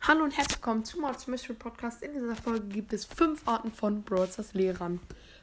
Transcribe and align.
Hallo 0.00 0.24
und 0.24 0.34
herzlich 0.34 0.56
willkommen 0.56 0.86
zum 0.86 1.02
Mods 1.02 1.26
Mystery 1.26 1.52
Podcast. 1.52 2.02
In 2.02 2.14
dieser 2.14 2.34
Folge 2.34 2.66
gibt 2.68 2.94
es 2.94 3.04
fünf 3.04 3.46
Arten 3.46 3.70
von 3.70 4.02
Brawlstars 4.02 4.54
Lehrern. 4.54 5.00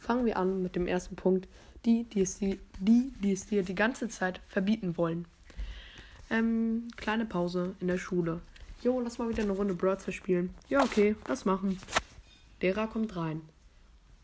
Fangen 0.00 0.26
wir 0.26 0.36
an 0.36 0.62
mit 0.62 0.74
dem 0.74 0.88
ersten 0.88 1.14
Punkt, 1.14 1.48
die, 1.84 2.02
die 2.04 2.22
es, 2.22 2.38
die, 2.38 2.58
die, 2.80 3.12
die 3.22 3.32
es 3.32 3.46
dir 3.46 3.62
die 3.62 3.76
ganze 3.76 4.08
Zeit 4.08 4.40
verbieten 4.48 4.96
wollen. 4.96 5.26
Ähm, 6.28 6.88
kleine 6.96 7.24
Pause 7.24 7.76
in 7.78 7.86
der 7.86 7.98
Schule. 7.98 8.40
Jo, 8.82 9.00
lass 9.00 9.18
mal 9.18 9.28
wieder 9.28 9.42
eine 9.42 9.52
Runde 9.52 9.74
Brawlstars 9.74 10.14
spielen. 10.14 10.54
Ja, 10.68 10.82
okay, 10.84 11.16
lass 11.26 11.44
machen. 11.44 11.78
Lehrer 12.60 12.86
kommt 12.86 13.16
rein. 13.16 13.42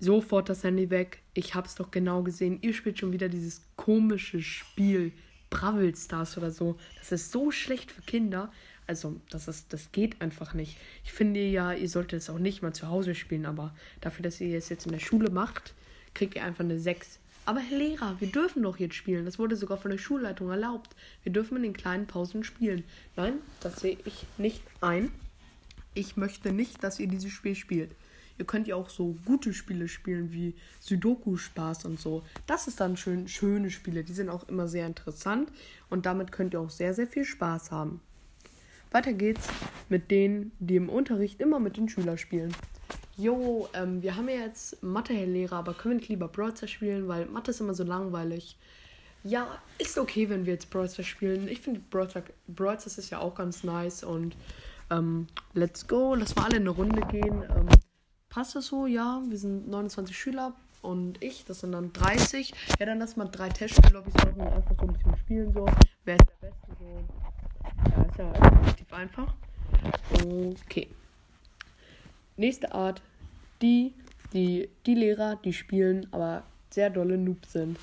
Sofort 0.00 0.48
das 0.48 0.64
Handy 0.64 0.90
weg. 0.90 1.22
Ich 1.34 1.54
hab's 1.54 1.76
doch 1.76 1.90
genau 1.90 2.22
gesehen. 2.22 2.58
Ihr 2.62 2.74
spielt 2.74 2.98
schon 2.98 3.12
wieder 3.12 3.28
dieses 3.28 3.62
komische 3.76 4.42
Spiel. 4.42 5.12
Bravel 5.50 5.94
Stars 5.94 6.38
oder 6.38 6.50
so. 6.50 6.78
Das 6.98 7.12
ist 7.12 7.32
so 7.32 7.50
schlecht 7.50 7.92
für 7.92 8.02
Kinder. 8.02 8.52
Also, 8.86 9.20
das, 9.30 9.46
ist, 9.46 9.72
das 9.72 9.92
geht 9.92 10.20
einfach 10.20 10.54
nicht. 10.54 10.76
Ich 11.04 11.12
finde 11.12 11.40
ja, 11.40 11.72
ihr 11.72 11.88
solltet 11.88 12.20
es 12.20 12.30
auch 12.30 12.38
nicht 12.38 12.62
mal 12.62 12.72
zu 12.72 12.88
Hause 12.88 13.14
spielen, 13.14 13.46
aber 13.46 13.74
dafür, 14.00 14.22
dass 14.22 14.40
ihr 14.40 14.56
es 14.56 14.68
jetzt 14.68 14.86
in 14.86 14.92
der 14.92 14.98
Schule 15.00 15.30
macht, 15.30 15.74
kriegt 16.14 16.34
ihr 16.34 16.44
einfach 16.44 16.64
eine 16.64 16.78
6. 16.78 17.20
Aber 17.44 17.60
Herr 17.60 17.78
Lehrer, 17.78 18.16
wir 18.20 18.28
dürfen 18.28 18.62
doch 18.62 18.78
jetzt 18.78 18.94
spielen. 18.94 19.24
Das 19.24 19.38
wurde 19.38 19.56
sogar 19.56 19.78
von 19.78 19.90
der 19.90 19.98
Schulleitung 19.98 20.50
erlaubt. 20.50 20.94
Wir 21.22 21.32
dürfen 21.32 21.56
in 21.56 21.62
den 21.62 21.72
kleinen 21.72 22.06
Pausen 22.06 22.44
spielen. 22.44 22.84
Nein, 23.16 23.34
das 23.60 23.80
sehe 23.80 23.98
ich 24.04 24.26
nicht 24.38 24.62
ein. 24.80 25.10
Ich 25.94 26.16
möchte 26.16 26.52
nicht, 26.52 26.84
dass 26.84 27.00
ihr 27.00 27.08
dieses 27.08 27.32
Spiel 27.32 27.54
spielt. 27.54 27.90
Ihr 28.38 28.46
könnt 28.46 28.66
ja 28.66 28.76
auch 28.76 28.88
so 28.88 29.16
gute 29.26 29.52
Spiele 29.52 29.86
spielen 29.86 30.32
wie 30.32 30.54
Sudoku-Spaß 30.80 31.84
und 31.84 32.00
so. 32.00 32.22
Das 32.46 32.68
ist 32.68 32.80
dann 32.80 32.96
schön, 32.96 33.28
schöne 33.28 33.70
Spiele. 33.70 34.02
Die 34.02 34.14
sind 34.14 34.30
auch 34.30 34.48
immer 34.48 34.66
sehr 34.66 34.86
interessant 34.86 35.50
und 35.90 36.06
damit 36.06 36.32
könnt 36.32 36.54
ihr 36.54 36.60
auch 36.60 36.70
sehr, 36.70 36.94
sehr 36.94 37.06
viel 37.06 37.24
Spaß 37.24 37.70
haben. 37.70 38.00
Weiter 38.92 39.12
geht's 39.12 39.46
mit 39.88 40.10
denen, 40.10 40.52
die 40.58 40.76
im 40.76 40.88
Unterricht 40.88 41.40
immer 41.40 41.60
mit 41.60 41.76
den 41.76 41.88
Schülern 41.88 42.16
spielen. 42.16 42.54
Jo, 43.20 43.68
ähm, 43.74 44.02
wir 44.02 44.16
haben 44.16 44.30
ja 44.30 44.36
jetzt 44.36 44.82
Mathe-Lehrer, 44.82 45.56
aber 45.56 45.74
können 45.74 45.94
wir 45.94 46.00
nicht 46.00 46.08
lieber 46.08 46.28
Browser 46.28 46.66
spielen, 46.66 47.06
weil 47.06 47.26
Mathe 47.26 47.50
ist 47.50 47.60
immer 47.60 47.74
so 47.74 47.84
langweilig. 47.84 48.56
Ja, 49.24 49.58
ist 49.76 49.98
okay, 49.98 50.30
wenn 50.30 50.46
wir 50.46 50.54
jetzt 50.54 50.70
Browser 50.70 51.02
spielen. 51.02 51.46
Ich 51.46 51.60
finde 51.60 51.80
Browser 51.80 52.86
ist 52.86 53.10
ja 53.10 53.18
auch 53.18 53.34
ganz 53.34 53.62
nice 53.62 54.04
und 54.04 54.34
ähm, 54.90 55.26
let's 55.52 55.86
go. 55.86 56.14
Lass 56.14 56.34
mal 56.34 56.44
alle 56.44 56.56
in 56.56 56.62
eine 56.62 56.70
Runde 56.70 57.02
gehen. 57.08 57.42
Ähm, 57.54 57.68
passt 58.30 58.54
das 58.54 58.68
so? 58.68 58.86
Ja, 58.86 59.20
wir 59.28 59.36
sind 59.36 59.68
29 59.68 60.16
Schüler 60.16 60.54
und 60.80 61.22
ich, 61.22 61.44
das 61.44 61.60
sind 61.60 61.72
dann 61.72 61.92
30. 61.92 62.54
Ja, 62.78 62.86
dann 62.86 63.00
lass 63.00 63.18
mal 63.18 63.26
drei 63.26 63.50
Testspiel-Lobbys 63.50 64.14
machen 64.14 64.40
und 64.40 64.48
einfach 64.48 64.76
so 64.80 64.86
ein 64.86 64.94
bisschen 64.94 65.16
spielen. 65.18 65.52
So, 65.52 65.66
wer 66.06 66.16
ist 66.16 66.26
der 66.40 66.48
Beste? 66.48 66.66
So. 66.78 67.04
Ja, 67.90 68.02
ist 68.02 68.18
ja 68.18 68.30
relativ 68.30 68.92
einfach. 68.94 69.34
Okay. 70.14 70.88
Nächste 72.38 72.72
Art. 72.72 73.02
Die, 73.62 73.94
die, 74.32 74.68
die 74.86 74.94
Lehrer, 74.94 75.36
die 75.36 75.52
spielen, 75.52 76.06
aber 76.12 76.44
sehr 76.70 76.90
dolle 76.90 77.18
Noobs 77.18 77.52
sind. 77.52 77.78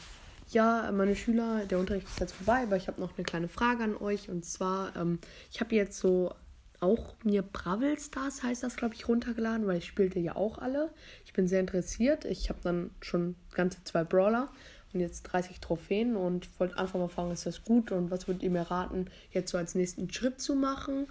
Ja, 0.49 0.89
meine 0.93 1.15
Schüler, 1.15 1.65
der 1.65 1.77
Unterricht 1.77 2.07
ist 2.07 2.19
jetzt 2.19 2.33
vorbei, 2.33 2.63
aber 2.63 2.77
ich 2.77 2.87
habe 2.87 3.01
noch 3.01 3.17
eine 3.17 3.25
kleine 3.25 3.49
Frage 3.49 3.83
an 3.83 3.97
euch. 3.97 4.29
Und 4.29 4.45
zwar, 4.45 4.95
ähm, 4.95 5.19
ich 5.51 5.59
habe 5.59 5.75
jetzt 5.75 5.99
so 5.99 6.33
auch 6.79 7.15
mir 7.23 7.41
Bravel 7.41 7.99
Stars 7.99 8.43
heißt 8.43 8.63
das, 8.63 8.75
glaube 8.75 8.93
ich, 8.93 9.07
runtergeladen, 9.07 9.67
weil 9.67 9.77
ich 9.77 9.87
spielte 9.87 10.19
ja 10.19 10.35
auch 10.35 10.59
alle. 10.59 10.91
Ich 11.25 11.33
bin 11.33 11.47
sehr 11.47 11.59
interessiert. 11.59 12.23
Ich 12.25 12.49
habe 12.49 12.59
dann 12.63 12.91
schon 13.01 13.35
ganze 13.53 13.83
zwei 13.83 14.03
Brawler 14.03 14.49
und 14.93 14.99
jetzt 14.99 15.23
30 15.23 15.59
Trophäen 15.59 16.15
und 16.15 16.47
wollte 16.59 16.77
einfach 16.77 16.99
mal 16.99 17.07
fragen, 17.07 17.31
ist 17.31 17.45
das 17.45 17.63
gut 17.63 17.91
und 17.91 18.11
was 18.11 18.27
würdet 18.27 18.43
ihr 18.43 18.51
mir 18.51 18.61
raten, 18.61 19.07
jetzt 19.31 19.51
so 19.51 19.57
als 19.57 19.75
nächsten 19.75 20.11
Schritt 20.11 20.39
zu 20.39 20.55
machen? 20.55 21.07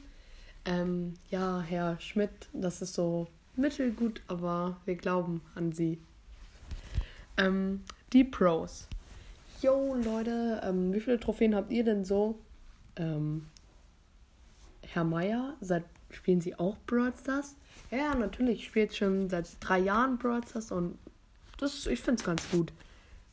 Ähm, 0.65 1.15
ja, 1.31 1.61
Herr 1.61 2.01
Schmidt, 2.01 2.31
das 2.53 2.81
ist 2.81 2.95
so 2.95 3.29
mittelgut, 3.57 4.23
aber 4.29 4.77
wir 4.85 4.97
glauben 4.97 5.41
an 5.55 5.73
Sie. 5.73 5.99
Ähm, 7.37 7.83
die 8.13 8.25
Pros. 8.25 8.89
Yo, 9.63 9.95
Leute, 9.95 10.61
ähm, 10.65 10.93
wie 10.93 11.01
viele 11.01 11.19
Trophäen 11.19 11.55
habt 11.55 11.73
ihr 11.73 11.85
denn 11.85 12.05
so? 12.05 12.39
Ähm, 12.97 13.47
Herr 14.83 15.05
Meier, 15.05 15.55
seit 15.61 15.85
spielen 16.11 16.41
Sie 16.41 16.59
auch 16.59 16.77
Brawl 16.87 17.13
Stars? 17.19 17.57
Ja, 17.91 18.15
natürlich, 18.15 18.61
ich 18.61 18.67
spiele 18.67 18.91
schon 18.93 19.29
seit 19.29 19.49
drei 19.61 19.79
Jahren 19.79 20.19
Brawl 20.19 20.47
Stars 20.47 20.73
und 20.73 20.99
das, 21.59 21.87
ich 21.87 22.01
finde 22.01 22.21
es 22.21 22.27
ganz 22.27 22.43
gut. 22.51 22.73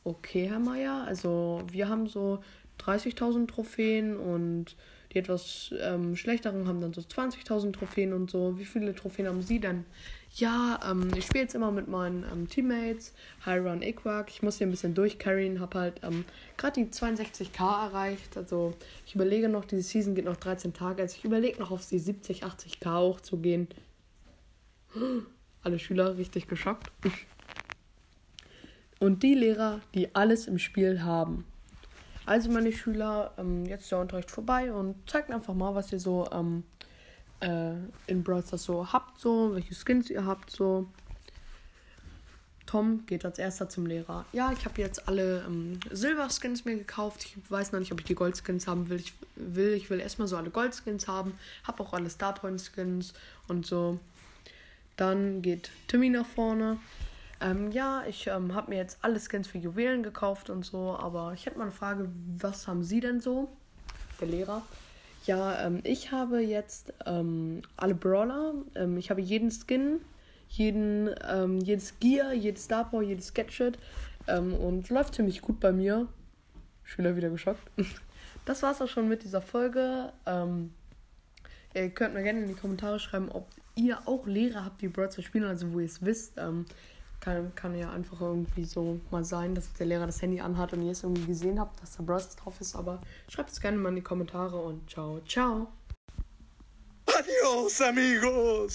Okay, 0.02 0.48
Herr 0.48 0.58
Meier, 0.58 1.04
also 1.06 1.62
wir 1.70 1.88
haben 1.88 2.06
so 2.08 2.42
30.000 2.80 3.46
Trophäen 3.46 4.16
und 4.16 4.76
die 5.14 5.20
etwas 5.20 5.72
ähm, 5.80 6.16
schlechteren 6.16 6.66
haben 6.66 6.80
dann 6.80 6.92
so 6.92 7.00
20.000 7.00 7.72
Trophäen 7.72 8.12
und 8.12 8.30
so. 8.30 8.58
Wie 8.58 8.64
viele 8.64 8.94
Trophäen 8.94 9.28
haben 9.28 9.42
Sie 9.42 9.60
denn? 9.60 9.84
Ja, 10.34 10.80
ähm, 10.90 11.10
ich 11.16 11.26
spiele 11.26 11.44
jetzt 11.44 11.54
immer 11.54 11.70
mit 11.70 11.86
meinen 11.86 12.24
ähm, 12.32 12.48
Teammates, 12.48 13.14
Hyron 13.44 13.82
Equark. 13.82 14.30
Ich 14.30 14.42
muss 14.42 14.58
hier 14.58 14.66
ein 14.66 14.72
bisschen 14.72 14.94
durchcarryen, 14.94 15.60
habe 15.60 15.78
halt 15.78 16.00
ähm, 16.02 16.24
gerade 16.56 16.84
die 16.84 16.90
62k 16.90 17.86
erreicht. 17.86 18.36
Also 18.36 18.74
ich 19.06 19.14
überlege 19.14 19.48
noch, 19.48 19.64
diese 19.64 19.82
Season 19.82 20.16
geht 20.16 20.24
noch 20.24 20.36
13 20.36 20.72
Tage. 20.74 21.02
Also 21.02 21.16
ich 21.16 21.24
überlege 21.24 21.60
noch 21.60 21.70
auf 21.70 21.86
die 21.86 22.00
70, 22.00 22.44
80k 22.44 22.98
hochzugehen. 22.98 23.68
Alle 25.62 25.78
Schüler 25.78 26.18
richtig 26.18 26.48
geschockt. 26.48 26.90
Und 28.98 29.22
die 29.22 29.34
Lehrer, 29.34 29.80
die 29.94 30.14
alles 30.14 30.48
im 30.48 30.58
Spiel 30.58 31.02
haben. 31.02 31.44
Also 32.26 32.50
meine 32.50 32.72
Schüler, 32.72 33.32
ähm, 33.36 33.66
jetzt 33.66 33.82
ist 33.82 33.92
der 33.92 34.00
Unterricht 34.00 34.30
vorbei 34.30 34.72
und 34.72 34.96
zeigt 35.08 35.30
einfach 35.30 35.54
mal, 35.54 35.74
was 35.74 35.92
ihr 35.92 36.00
so 36.00 36.28
ähm, 36.32 36.64
äh, 37.40 37.74
in 38.06 38.22
Brawl 38.22 38.42
so 38.44 38.92
habt, 38.92 39.20
so, 39.20 39.54
welche 39.54 39.74
Skins 39.74 40.10
ihr 40.10 40.24
habt, 40.24 40.50
so. 40.50 40.86
Tom 42.66 43.04
geht 43.04 43.26
als 43.26 43.38
erster 43.38 43.68
zum 43.68 43.84
Lehrer. 43.84 44.24
Ja, 44.32 44.50
ich 44.50 44.64
habe 44.64 44.80
jetzt 44.80 45.06
alle 45.06 45.44
ähm, 45.46 45.78
Silber-Skins 45.90 46.64
mir 46.64 46.76
gekauft. 46.76 47.24
Ich 47.24 47.36
weiß 47.50 47.72
noch 47.72 47.78
nicht, 47.78 47.92
ob 47.92 48.00
ich 48.00 48.06
die 48.06 48.14
Gold-Skins 48.14 48.66
haben 48.66 48.88
will. 48.88 48.98
Ich 48.98 49.12
will, 49.36 49.74
ich 49.74 49.90
will 49.90 50.00
erstmal 50.00 50.28
so 50.28 50.38
alle 50.38 50.48
Gold-Skins 50.48 51.06
haben. 51.06 51.38
Habe 51.64 51.82
auch 51.82 51.92
alle 51.92 52.08
Starpoint-Skins 52.08 53.12
und 53.48 53.66
so. 53.66 54.00
Dann 54.96 55.42
geht 55.42 55.70
Timmy 55.88 56.08
nach 56.08 56.26
vorne. 56.26 56.78
Ähm, 57.44 57.72
ja, 57.72 58.04
ich 58.08 58.26
ähm, 58.26 58.54
habe 58.54 58.70
mir 58.70 58.78
jetzt 58.78 58.98
alle 59.02 59.20
Skins 59.20 59.46
für 59.46 59.58
Juwelen 59.58 60.02
gekauft 60.02 60.48
und 60.48 60.64
so, 60.64 60.96
aber 60.98 61.34
ich 61.34 61.44
hätte 61.44 61.58
mal 61.58 61.64
eine 61.64 61.72
Frage, 61.72 62.08
was 62.38 62.66
haben 62.66 62.82
Sie 62.82 63.00
denn 63.00 63.20
so? 63.20 63.50
Der 64.18 64.28
Lehrer. 64.28 64.62
Ja, 65.26 65.66
ähm, 65.66 65.80
ich 65.84 66.10
habe 66.10 66.40
jetzt 66.40 66.94
ähm, 67.04 67.60
alle 67.76 67.94
Brawler. 67.94 68.54
Ähm, 68.74 68.96
ich 68.96 69.10
habe 69.10 69.20
jeden 69.20 69.50
Skin, 69.50 70.00
jeden, 70.48 71.10
ähm, 71.28 71.60
jedes 71.60 71.98
Gear, 72.00 72.32
jedes 72.32 72.64
Starpower, 72.64 73.02
jedes 73.02 73.34
Gadget. 73.34 73.78
und 74.26 74.88
läuft 74.88 75.16
ziemlich 75.16 75.42
gut 75.42 75.60
bei 75.60 75.70
mir. 75.70 76.08
Schüler 76.82 77.14
wieder 77.16 77.28
geschockt. 77.30 77.70
Das 78.46 78.62
war's 78.62 78.82
auch 78.82 78.88
schon 78.88 79.08
mit 79.08 79.22
dieser 79.22 79.40
Folge. 79.40 80.12
ihr 81.74 81.90
könnt 81.90 82.12
mir 82.12 82.22
gerne 82.22 82.40
in 82.40 82.48
die 82.48 82.54
Kommentare 82.54 83.00
schreiben, 83.00 83.30
ob 83.30 83.48
ihr 83.74 84.06
auch 84.06 84.26
Lehrer 84.26 84.66
habt, 84.66 84.82
die 84.82 84.88
Brawl 84.88 85.10
zu 85.10 85.22
spielen, 85.22 85.44
also 85.44 85.72
wo 85.72 85.80
ihr 85.80 85.86
es 85.86 86.04
wisst. 86.04 86.38
Kann, 87.24 87.54
kann 87.54 87.74
ja 87.74 87.90
einfach 87.90 88.20
irgendwie 88.20 88.66
so 88.66 89.00
mal 89.10 89.24
sein, 89.24 89.54
dass 89.54 89.72
der 89.72 89.86
Lehrer 89.86 90.04
das 90.04 90.20
Handy 90.20 90.42
anhat 90.42 90.74
und 90.74 90.82
ihr 90.82 90.92
es 90.92 91.04
irgendwie 91.04 91.24
gesehen 91.24 91.58
habt, 91.58 91.80
dass 91.80 91.96
da 91.96 92.02
Bros 92.02 92.36
drauf 92.36 92.60
ist. 92.60 92.76
Aber 92.76 93.00
schreibt 93.28 93.50
es 93.50 93.60
gerne 93.62 93.78
mal 93.78 93.88
in 93.88 93.96
die 93.96 94.02
Kommentare 94.02 94.56
und 94.58 94.90
ciao, 94.90 95.20
ciao. 95.26 95.68
Adios, 97.06 97.80
amigos! 97.80 98.72